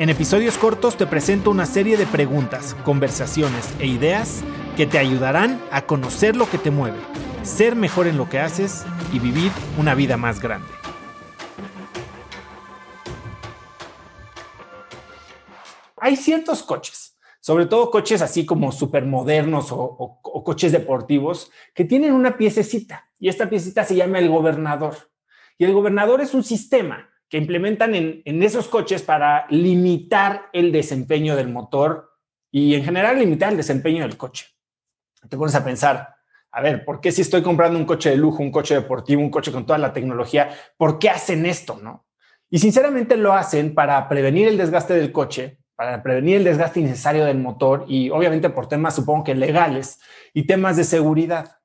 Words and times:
En 0.00 0.08
episodios 0.08 0.56
cortos 0.56 0.96
te 0.96 1.06
presento 1.06 1.50
una 1.50 1.66
serie 1.66 1.98
de 1.98 2.06
preguntas, 2.06 2.74
conversaciones 2.84 3.68
e 3.80 3.86
ideas 3.86 4.42
que 4.74 4.86
te 4.86 4.96
ayudarán 4.96 5.60
a 5.70 5.82
conocer 5.82 6.36
lo 6.36 6.48
que 6.48 6.56
te 6.56 6.70
mueve, 6.70 6.96
ser 7.42 7.76
mejor 7.76 8.06
en 8.06 8.16
lo 8.16 8.26
que 8.26 8.38
haces 8.38 8.86
y 9.12 9.18
vivir 9.18 9.52
una 9.78 9.94
vida 9.94 10.16
más 10.16 10.40
grande. 10.40 10.70
Hay 15.98 16.16
ciertos 16.16 16.62
coches, 16.62 17.18
sobre 17.40 17.66
todo 17.66 17.90
coches 17.90 18.22
así 18.22 18.46
como 18.46 18.72
supermodernos 18.72 19.70
o, 19.70 19.76
o 19.76 20.44
coches 20.44 20.72
deportivos, 20.72 21.50
que 21.74 21.84
tienen 21.84 22.14
una 22.14 22.38
piececita 22.38 23.10
y 23.18 23.28
esta 23.28 23.50
piecita 23.50 23.84
se 23.84 23.96
llama 23.96 24.18
el 24.18 24.30
gobernador. 24.30 24.96
Y 25.58 25.66
el 25.66 25.74
gobernador 25.74 26.22
es 26.22 26.32
un 26.32 26.42
sistema 26.42 27.09
que 27.30 27.38
implementan 27.38 27.94
en, 27.94 28.42
esos 28.42 28.66
coches 28.66 29.02
para 29.02 29.46
limitar 29.50 30.50
el 30.52 30.72
desempeño 30.72 31.36
del 31.36 31.48
motor 31.48 32.10
y 32.50 32.74
en 32.74 32.82
general 32.82 33.20
limitar 33.20 33.52
el 33.52 33.56
desempeño 33.56 34.02
del 34.02 34.16
coche. 34.16 34.46
Te 35.28 35.36
pones 35.36 35.54
a 35.54 35.64
pensar, 35.64 36.16
a 36.50 36.60
ver, 36.60 36.84
¿por 36.84 37.00
qué 37.00 37.12
si 37.12 37.22
estoy 37.22 37.40
comprando 37.40 37.78
un 37.78 37.84
coche 37.84 38.10
de 38.10 38.16
lujo, 38.16 38.42
un 38.42 38.50
coche 38.50 38.74
deportivo, 38.74 39.22
un 39.22 39.30
coche 39.30 39.52
con 39.52 39.64
toda 39.64 39.78
la 39.78 39.92
tecnología, 39.92 40.50
¿por 40.76 40.98
qué 40.98 41.08
hacen 41.08 41.46
esto, 41.46 41.78
no? 41.80 42.04
Y 42.50 42.58
sinceramente 42.58 43.16
lo 43.16 43.32
hacen 43.32 43.74
para 43.74 44.08
prevenir 44.08 44.48
el 44.48 44.58
desgaste 44.58 44.94
del 44.94 45.12
coche, 45.12 45.60
para 45.76 46.02
prevenir 46.02 46.38
el 46.38 46.44
desgaste 46.44 46.80
innecesario 46.80 47.24
del 47.24 47.38
motor 47.38 47.84
y 47.86 48.10
obviamente 48.10 48.50
por 48.50 48.68
temas, 48.68 48.96
supongo 48.96 49.22
que 49.22 49.36
legales 49.36 50.00
y 50.34 50.48
temas 50.48 50.76
de 50.76 50.82
seguridad. 50.82 51.58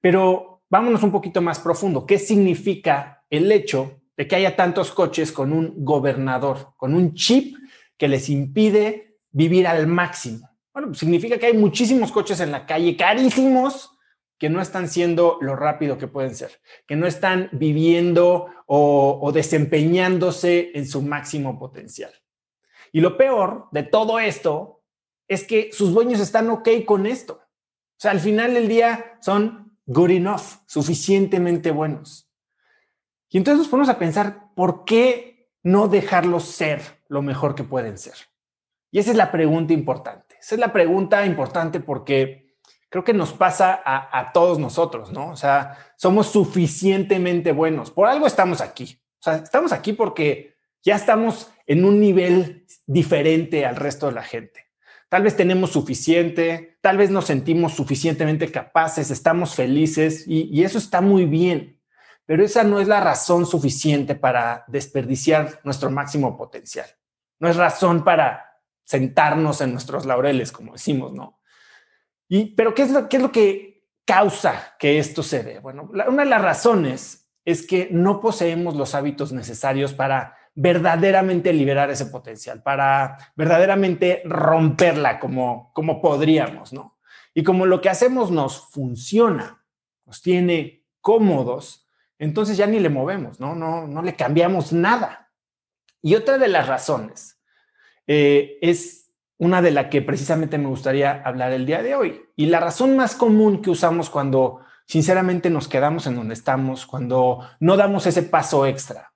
Pero 0.00 0.62
vámonos 0.70 1.02
un 1.02 1.10
poquito 1.10 1.42
más 1.42 1.58
profundo. 1.58 2.06
¿Qué 2.06 2.20
significa 2.20 3.24
el 3.28 3.50
hecho 3.50 3.98
de 4.18 4.26
que 4.26 4.34
haya 4.34 4.56
tantos 4.56 4.90
coches 4.90 5.30
con 5.30 5.52
un 5.52 5.84
gobernador, 5.84 6.74
con 6.76 6.92
un 6.92 7.14
chip 7.14 7.56
que 7.96 8.08
les 8.08 8.28
impide 8.28 9.20
vivir 9.30 9.68
al 9.68 9.86
máximo. 9.86 10.50
Bueno, 10.72 10.88
pues 10.88 10.98
significa 10.98 11.38
que 11.38 11.46
hay 11.46 11.56
muchísimos 11.56 12.10
coches 12.10 12.40
en 12.40 12.50
la 12.50 12.66
calle, 12.66 12.96
carísimos, 12.96 13.92
que 14.36 14.50
no 14.50 14.60
están 14.60 14.88
siendo 14.88 15.38
lo 15.40 15.54
rápido 15.54 15.98
que 15.98 16.08
pueden 16.08 16.34
ser, 16.34 16.50
que 16.86 16.96
no 16.96 17.06
están 17.06 17.48
viviendo 17.52 18.48
o, 18.66 19.20
o 19.22 19.30
desempeñándose 19.30 20.72
en 20.74 20.88
su 20.88 21.00
máximo 21.00 21.56
potencial. 21.56 22.12
Y 22.90 23.00
lo 23.00 23.16
peor 23.16 23.68
de 23.70 23.84
todo 23.84 24.18
esto 24.18 24.82
es 25.28 25.44
que 25.44 25.70
sus 25.72 25.94
dueños 25.94 26.18
están 26.18 26.50
ok 26.50 26.68
con 26.84 27.06
esto. 27.06 27.34
O 27.34 28.00
sea, 28.00 28.10
al 28.10 28.20
final 28.20 28.54
del 28.54 28.66
día 28.66 29.18
son 29.20 29.78
good 29.86 30.10
enough, 30.10 30.64
suficientemente 30.66 31.70
buenos. 31.70 32.27
Y 33.30 33.38
entonces 33.38 33.58
nos 33.58 33.68
ponemos 33.68 33.88
a 33.88 33.98
pensar, 33.98 34.54
¿por 34.54 34.84
qué 34.84 35.50
no 35.62 35.88
dejarlos 35.88 36.44
ser 36.44 36.80
lo 37.08 37.22
mejor 37.22 37.54
que 37.54 37.64
pueden 37.64 37.98
ser? 37.98 38.14
Y 38.90 38.98
esa 38.98 39.10
es 39.10 39.16
la 39.16 39.30
pregunta 39.30 39.72
importante. 39.72 40.36
Esa 40.40 40.54
es 40.54 40.60
la 40.60 40.72
pregunta 40.72 41.26
importante 41.26 41.80
porque 41.80 42.56
creo 42.88 43.04
que 43.04 43.12
nos 43.12 43.32
pasa 43.32 43.82
a, 43.84 44.32
todos 44.32 44.58
nosotros, 44.58 45.12
¿no? 45.12 45.28
O 45.28 45.36
sea, 45.36 45.76
somos 45.96 46.28
suficientemente 46.28 47.52
buenos. 47.52 47.90
Por 47.90 48.08
algo 48.08 48.26
estamos 48.26 48.62
aquí. 48.62 48.98
O 49.20 49.22
sea, 49.22 49.36
estamos 49.36 49.72
aquí 49.72 49.92
porque 49.92 50.54
ya 50.82 50.96
estamos 50.96 51.50
en 51.66 51.84
un 51.84 52.00
nivel 52.00 52.66
diferente 52.86 53.66
al 53.66 53.76
resto 53.76 54.06
de 54.06 54.12
la 54.12 54.22
gente. 54.22 54.68
Tal 55.10 55.22
vez 55.22 55.36
tenemos 55.36 55.70
suficiente, 55.70 56.78
tal 56.80 56.96
vez 56.96 57.10
nos 57.10 57.26
sentimos 57.26 57.74
suficientemente 57.74 58.50
capaces, 58.50 59.10
estamos 59.10 59.54
felices 59.54 60.24
y 60.26 60.62
eso 60.62 60.78
está 60.78 61.00
muy 61.00 61.24
bien 61.24 61.77
pero 62.28 62.44
esa 62.44 62.62
no 62.62 62.78
es 62.78 62.86
la 62.86 63.00
razón 63.00 63.46
suficiente 63.46 64.14
para 64.14 64.62
desperdiciar 64.66 65.60
nuestro 65.64 65.88
máximo 65.88 66.36
potencial. 66.36 66.84
No 67.40 67.48
es 67.48 67.56
razón 67.56 68.04
para 68.04 68.60
sentarnos 68.84 69.62
en 69.62 69.72
nuestros 69.72 70.04
laureles, 70.04 70.52
como 70.52 70.74
decimos, 70.74 71.14
¿no? 71.14 71.40
Y, 72.28 72.54
pero 72.54 72.74
¿qué 72.74 72.82
es 72.82 72.90
lo, 72.90 73.08
qué 73.08 73.16
es 73.16 73.22
lo 73.22 73.32
que 73.32 73.88
causa 74.04 74.76
que 74.78 74.98
esto 74.98 75.22
se 75.22 75.42
dé? 75.42 75.60
Bueno, 75.60 75.88
una 75.90 76.24
de 76.24 76.28
las 76.28 76.42
razones 76.42 77.30
es 77.46 77.66
que 77.66 77.88
no 77.90 78.20
poseemos 78.20 78.76
los 78.76 78.94
hábitos 78.94 79.32
necesarios 79.32 79.94
para 79.94 80.36
verdaderamente 80.54 81.54
liberar 81.54 81.88
ese 81.90 82.04
potencial, 82.04 82.62
para 82.62 83.16
verdaderamente 83.36 84.20
romperla 84.26 85.18
como, 85.18 85.72
como 85.72 86.02
podríamos, 86.02 86.74
¿no? 86.74 86.98
Y 87.32 87.42
como 87.42 87.64
lo 87.64 87.80
que 87.80 87.88
hacemos 87.88 88.30
nos 88.30 88.68
funciona, 88.70 89.64
nos 90.04 90.20
tiene 90.20 90.84
cómodos, 91.00 91.87
entonces 92.18 92.56
ya 92.56 92.66
ni 92.66 92.80
le 92.80 92.88
movemos, 92.88 93.40
¿no? 93.40 93.54
No, 93.54 93.86
no 93.86 94.02
le 94.02 94.16
cambiamos 94.16 94.72
nada. 94.72 95.30
Y 96.02 96.14
otra 96.14 96.38
de 96.38 96.48
las 96.48 96.66
razones 96.66 97.40
eh, 98.06 98.58
es 98.60 99.10
una 99.38 99.62
de 99.62 99.70
la 99.70 99.88
que 99.88 100.02
precisamente 100.02 100.58
me 100.58 100.68
gustaría 100.68 101.22
hablar 101.24 101.52
el 101.52 101.66
día 101.66 101.82
de 101.82 101.94
hoy. 101.94 102.22
Y 102.36 102.46
la 102.46 102.60
razón 102.60 102.96
más 102.96 103.14
común 103.14 103.62
que 103.62 103.70
usamos 103.70 104.10
cuando 104.10 104.60
sinceramente 104.86 105.50
nos 105.50 105.68
quedamos 105.68 106.06
en 106.06 106.16
donde 106.16 106.34
estamos, 106.34 106.86
cuando 106.86 107.40
no 107.60 107.76
damos 107.76 108.06
ese 108.06 108.22
paso 108.22 108.66
extra 108.66 109.12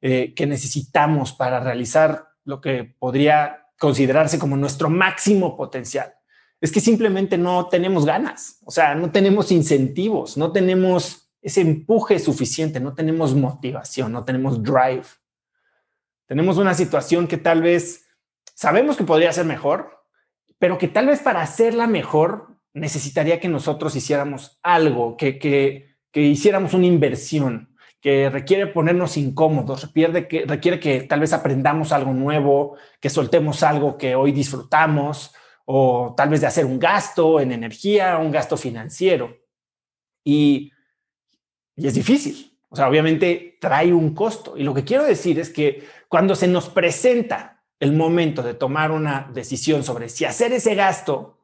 eh, 0.00 0.34
que 0.34 0.46
necesitamos 0.46 1.32
para 1.32 1.60
realizar 1.60 2.28
lo 2.44 2.60
que 2.60 2.96
podría 2.98 3.66
considerarse 3.78 4.38
como 4.38 4.56
nuestro 4.56 4.88
máximo 4.90 5.56
potencial, 5.56 6.14
es 6.60 6.72
que 6.72 6.80
simplemente 6.80 7.36
no 7.36 7.66
tenemos 7.68 8.06
ganas, 8.06 8.58
o 8.64 8.70
sea, 8.70 8.94
no 8.94 9.10
tenemos 9.10 9.52
incentivos, 9.52 10.36
no 10.36 10.50
tenemos 10.52 11.31
ese 11.42 11.60
empuje 11.60 12.20
suficiente, 12.20 12.78
no 12.78 12.94
tenemos 12.94 13.34
motivación, 13.34 14.12
no 14.12 14.24
tenemos 14.24 14.62
drive. 14.62 15.04
Tenemos 16.26 16.56
una 16.56 16.72
situación 16.72 17.26
que 17.26 17.36
tal 17.36 17.62
vez 17.62 18.06
sabemos 18.54 18.96
que 18.96 19.04
podría 19.04 19.32
ser 19.32 19.44
mejor, 19.44 20.04
pero 20.58 20.78
que 20.78 20.86
tal 20.86 21.08
vez 21.08 21.20
para 21.20 21.42
hacerla 21.42 21.88
mejor 21.88 22.56
necesitaría 22.72 23.40
que 23.40 23.48
nosotros 23.48 23.96
hiciéramos 23.96 24.60
algo, 24.62 25.16
que, 25.16 25.38
que, 25.38 26.20
hiciéramos 26.20 26.74
una 26.74 26.86
inversión, 26.86 27.74
que 28.00 28.30
requiere 28.30 28.68
ponernos 28.68 29.16
incómodos, 29.16 29.82
requiere 29.82 30.28
que, 30.28 30.44
requiere 30.46 30.80
que 30.80 31.02
tal 31.02 31.20
vez 31.20 31.32
aprendamos 31.32 31.92
algo 31.92 32.14
nuevo, 32.14 32.76
que 33.00 33.10
soltemos 33.10 33.62
algo 33.62 33.98
que 33.98 34.14
hoy 34.14 34.32
disfrutamos, 34.32 35.34
o 35.64 36.14
tal 36.16 36.28
vez 36.28 36.40
de 36.40 36.46
hacer 36.46 36.64
un 36.64 36.78
gasto 36.78 37.40
en 37.40 37.52
energía, 37.52 38.18
un 38.18 38.30
gasto 38.30 38.56
financiero. 38.56 39.36
Y 40.24 40.72
y 41.76 41.86
es 41.86 41.94
difícil. 41.94 42.58
O 42.68 42.76
sea, 42.76 42.88
obviamente 42.88 43.58
trae 43.60 43.92
un 43.92 44.14
costo. 44.14 44.56
Y 44.56 44.62
lo 44.62 44.72
que 44.72 44.84
quiero 44.84 45.04
decir 45.04 45.38
es 45.38 45.50
que 45.50 45.86
cuando 46.08 46.34
se 46.34 46.48
nos 46.48 46.68
presenta 46.68 47.62
el 47.78 47.92
momento 47.92 48.42
de 48.42 48.54
tomar 48.54 48.90
una 48.90 49.30
decisión 49.34 49.84
sobre 49.84 50.08
si 50.08 50.24
hacer 50.24 50.52
ese 50.52 50.74
gasto, 50.74 51.38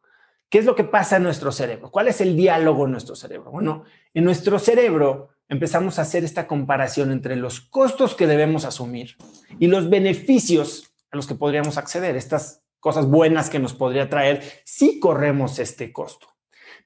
¿qué 0.48 0.58
es 0.58 0.64
lo 0.64 0.74
que 0.74 0.84
pasa 0.84 1.16
en 1.16 1.24
nuestro 1.24 1.52
cerebro? 1.52 1.90
¿Cuál 1.90 2.08
es 2.08 2.20
el 2.20 2.36
diálogo 2.36 2.86
en 2.86 2.92
nuestro 2.92 3.14
cerebro? 3.14 3.50
Bueno, 3.50 3.84
en 4.14 4.24
nuestro 4.24 4.58
cerebro 4.58 5.30
empezamos 5.48 5.98
a 5.98 6.02
hacer 6.02 6.24
esta 6.24 6.46
comparación 6.46 7.12
entre 7.12 7.36
los 7.36 7.60
costos 7.60 8.14
que 8.14 8.26
debemos 8.26 8.64
asumir 8.64 9.16
y 9.58 9.66
los 9.66 9.90
beneficios 9.90 10.94
a 11.10 11.16
los 11.16 11.26
que 11.26 11.34
podríamos 11.34 11.76
acceder, 11.76 12.16
estas 12.16 12.62
cosas 12.80 13.06
buenas 13.06 13.50
que 13.50 13.58
nos 13.58 13.74
podría 13.74 14.08
traer 14.08 14.42
si 14.64 15.00
corremos 15.00 15.58
este 15.58 15.92
costo. 15.92 16.28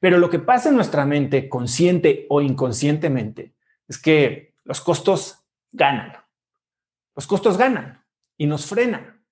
Pero 0.01 0.19
lo 0.19 0.31
que 0.31 0.39
pasa 0.39 0.69
en 0.69 0.77
nuestra 0.77 1.05
mente, 1.07 1.49
consciente 1.49 2.27
o 2.29 2.41
inconscientemente, 2.41 3.55
es 3.89 3.99
que 3.99 4.55
los 4.65 4.81
costos 4.81 5.45
ganan. 5.71 6.13
Los 7.15 7.27
costos 7.27 7.59
ganan 7.59 8.05
y 8.37 8.47
nos 8.47 8.67
frenan. 8.67 9.23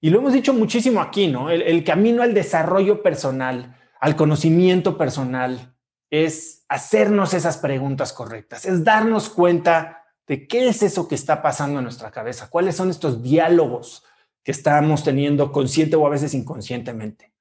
Y 0.00 0.10
lo 0.10 0.18
hemos 0.18 0.32
dicho 0.32 0.52
muchísimo 0.52 1.00
aquí, 1.00 1.28
¿no? 1.28 1.48
El, 1.50 1.82
camino 1.84 2.22
al 2.22 2.34
desarrollo 2.34 3.02
personal, 3.02 3.76
al 4.00 4.16
conocimiento 4.16 4.98
personal, 4.98 5.74
es 6.10 6.64
hacernos 6.68 7.34
esas 7.34 7.56
preguntas 7.56 8.12
correctas, 8.12 8.66
es 8.66 8.84
darnos 8.84 9.30
cuenta 9.30 10.04
de 10.26 10.46
qué 10.46 10.68
es 10.68 10.82
eso 10.82 11.08
que 11.08 11.14
está 11.14 11.42
pasando 11.42 11.78
en 11.78 11.84
nuestra 11.84 12.10
cabeza, 12.10 12.50
cuáles 12.50 12.76
son 12.76 12.90
estos 12.90 13.22
diálogos 13.22 14.04
que 14.42 14.52
estamos 14.52 15.04
teniendo 15.04 15.50
consciente 15.52 15.96
o 15.96 16.06
a 16.06 16.10
veces 16.10 16.34
inconscientemente. 16.34 17.33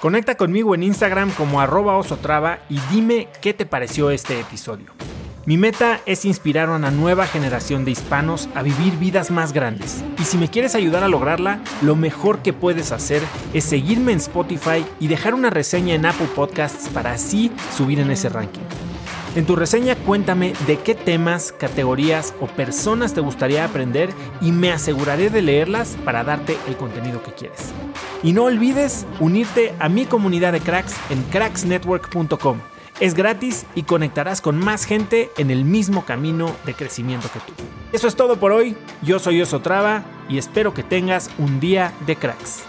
Conecta 0.00 0.36
conmigo 0.36 0.76
en 0.76 0.84
Instagram 0.84 1.32
como 1.32 1.60
arroba 1.60 1.96
osotrava 1.96 2.60
y 2.68 2.78
dime 2.92 3.26
qué 3.40 3.52
te 3.52 3.66
pareció 3.66 4.10
este 4.10 4.38
episodio. 4.38 4.92
Mi 5.44 5.56
meta 5.56 6.00
es 6.06 6.24
inspirar 6.24 6.68
a 6.68 6.76
una 6.76 6.92
nueva 6.92 7.26
generación 7.26 7.84
de 7.84 7.90
hispanos 7.90 8.48
a 8.54 8.62
vivir 8.62 8.96
vidas 8.98 9.32
más 9.32 9.52
grandes. 9.52 10.04
Y 10.20 10.22
si 10.22 10.38
me 10.38 10.50
quieres 10.50 10.76
ayudar 10.76 11.02
a 11.02 11.08
lograrla, 11.08 11.60
lo 11.82 11.96
mejor 11.96 12.42
que 12.42 12.52
puedes 12.52 12.92
hacer 12.92 13.22
es 13.54 13.64
seguirme 13.64 14.12
en 14.12 14.18
Spotify 14.18 14.86
y 15.00 15.08
dejar 15.08 15.34
una 15.34 15.50
reseña 15.50 15.96
en 15.96 16.06
Apple 16.06 16.28
Podcasts 16.36 16.88
para 16.90 17.12
así 17.12 17.50
subir 17.76 17.98
en 17.98 18.12
ese 18.12 18.28
ranking. 18.28 18.60
En 19.34 19.46
tu 19.46 19.56
reseña 19.56 19.96
cuéntame 19.96 20.52
de 20.68 20.78
qué 20.78 20.94
temas, 20.94 21.50
categorías 21.50 22.34
o 22.40 22.46
personas 22.46 23.14
te 23.14 23.20
gustaría 23.20 23.64
aprender 23.64 24.10
y 24.40 24.52
me 24.52 24.70
aseguraré 24.70 25.28
de 25.28 25.42
leerlas 25.42 25.96
para 26.04 26.22
darte 26.22 26.56
el 26.68 26.76
contenido 26.76 27.20
que 27.22 27.32
quieres. 27.32 27.72
Y 28.22 28.32
no 28.32 28.44
olvides 28.44 29.06
unirte 29.20 29.74
a 29.78 29.88
mi 29.88 30.04
comunidad 30.04 30.52
de 30.52 30.60
cracks 30.60 30.96
en 31.10 31.22
cracksnetwork.com. 31.24 32.58
Es 33.00 33.14
gratis 33.14 33.64
y 33.76 33.84
conectarás 33.84 34.40
con 34.40 34.58
más 34.58 34.84
gente 34.84 35.30
en 35.38 35.52
el 35.52 35.64
mismo 35.64 36.04
camino 36.04 36.50
de 36.66 36.74
crecimiento 36.74 37.30
que 37.32 37.38
tú. 37.38 37.52
Eso 37.92 38.08
es 38.08 38.16
todo 38.16 38.40
por 38.40 38.50
hoy. 38.50 38.76
Yo 39.02 39.20
soy 39.20 39.40
Oso 39.40 39.60
Traba 39.60 40.02
y 40.28 40.38
espero 40.38 40.74
que 40.74 40.82
tengas 40.82 41.30
un 41.38 41.60
día 41.60 41.92
de 42.06 42.16
cracks. 42.16 42.64